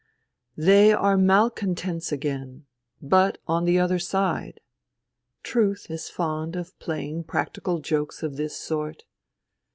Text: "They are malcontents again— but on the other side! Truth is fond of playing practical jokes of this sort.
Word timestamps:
"They 0.71 0.91
are 0.93 1.15
malcontents 1.15 2.11
again— 2.11 2.65
but 3.03 3.37
on 3.45 3.65
the 3.65 3.77
other 3.77 3.99
side! 3.99 4.59
Truth 5.43 5.91
is 5.91 6.09
fond 6.09 6.55
of 6.55 6.79
playing 6.79 7.25
practical 7.25 7.77
jokes 7.77 8.23
of 8.23 8.35
this 8.35 8.57
sort. 8.57 9.03